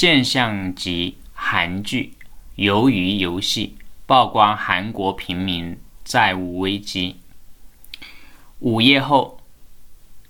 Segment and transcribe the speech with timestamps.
[0.00, 2.14] 现象级韩剧
[2.58, 3.76] 《鱿鱼游戏》
[4.06, 7.16] 曝光韩国平民债务危机。
[8.60, 9.42] 午夜后，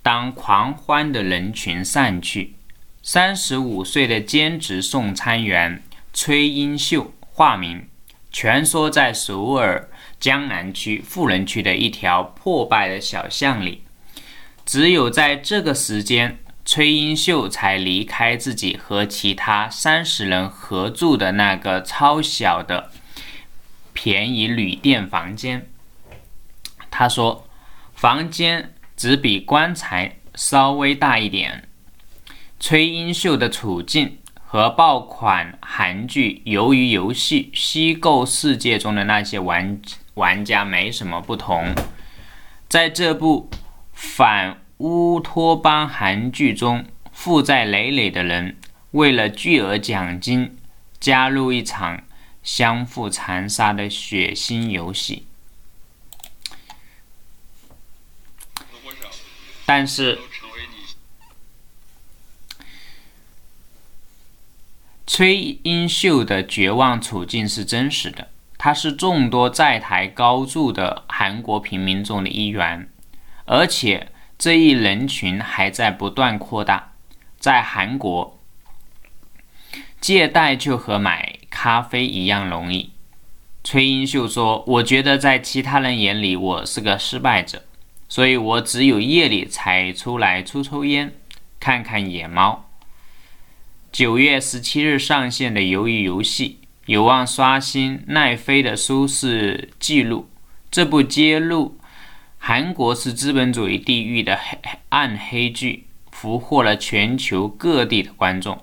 [0.03, 2.57] 当狂欢的人群散去，
[3.01, 5.81] 三十五岁的兼职送餐员
[6.13, 7.87] 崔英秀（化名）
[8.33, 13.85] 蜷缩在首尔江南区富人区的一条破败的小巷里。
[14.67, 16.41] 只有在这个时间，
[16.71, 22.91] 崔英秀才离开自己和其他三十人合住的那个超小的
[23.93, 25.69] 便宜旅店房间。
[26.91, 27.47] 他说。
[28.01, 31.69] 房间只比棺材稍微大一点。
[32.59, 39.79] 崔英秀的处境和爆款韩剧《鱿鱼游戏》虚构世界中的那些玩
[40.15, 41.75] 玩家没什么不同。
[42.71, 43.51] 在这部
[43.93, 48.57] 反乌托邦韩剧中，负债累累的人
[48.93, 50.57] 为了巨额奖金，
[50.99, 52.03] 加入一场
[52.43, 55.27] 相互残杀的血腥游戏。
[59.67, 60.19] 但是，
[65.07, 68.31] 崔英秀的绝望处境是真实的。
[68.57, 72.91] 他是众多债台高筑的韩国平民中的一员，
[73.45, 76.95] 而且这一人群还在不断扩大。
[77.39, 78.41] 在韩国，
[80.01, 82.93] 借贷就和买咖啡一样容易。
[83.63, 87.65] 崔英秀说：“我觉得在其他人眼里，我是个失败者。”
[88.09, 91.13] 所以我只有夜里才出来抽抽烟，
[91.61, 92.71] 看看野猫。
[93.93, 100.31] 九月十七日上线的《鱿鱼游戏》有望刷新奈飞的收视纪录。
[100.71, 101.77] 这部揭露
[102.43, 108.59] 韩国是资本主义地狱的黑暗黑剧，俘获了全球各地的观众。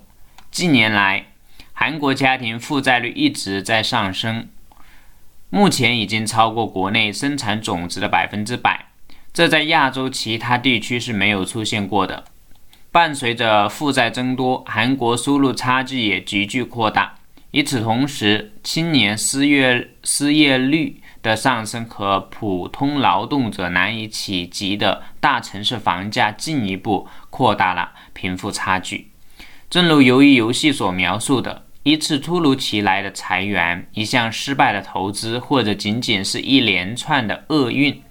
[0.50, 1.26] 近年来，
[1.72, 4.48] 韩国家庭负债率一直在上升，
[5.48, 8.86] 目前已经超过国内生产总值的百分之百。
[9.32, 12.24] 这在亚洲其他地区是没有出现过的。
[12.90, 17.14] 伴随着负债增多，韩国收入差距也急剧扩大。
[17.52, 29.10] 与此同时，青年失业失业率的上升和普通劳动者难以企及的大城市房价进一步扩大了贫富差距。
[29.70, 38.02] 正如由于游戏所描述的，一次突如其来的裁员，一项失败的投资，或者仅仅是一连串的厄运。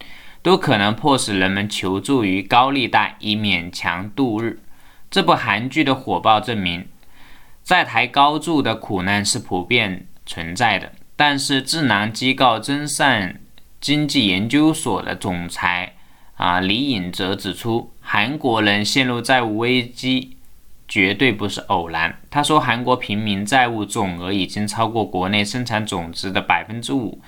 [0.44, 4.62] 都可能迫使人们求助于高利贷以勉强度日。
[5.12, 6.88] 这部韩剧的火爆证明，
[7.66, 10.94] 债台高筑的苦难是普遍存在的。
[11.18, 13.42] 但是，智囊机构真善
[13.82, 15.96] 经济研究所的总裁
[16.36, 20.38] 啊李颖则指出，韩国人陷入债务危机
[20.88, 22.20] 绝对不是偶然。
[22.30, 27.20] 他说，韩国平民债务总额已经超过国内生产总值的百分之五。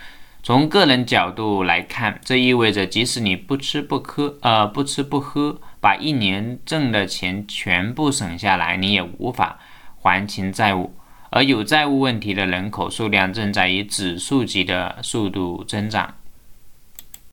[0.44, 9.60] 从个人角度来看，这意味着即使你不吃不喝，呃，不吃不喝，把一年挣的钱全部省下来，你也无法
[9.98, 10.94] 还清债务。
[11.32, 16.19] 而有债务问题的人口数量正在以指数级的速度增长。